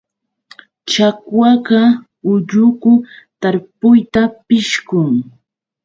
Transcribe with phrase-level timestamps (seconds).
[0.89, 1.79] Chakwaqa
[2.31, 2.93] ulluku
[3.41, 5.11] tarpuyta pishqun.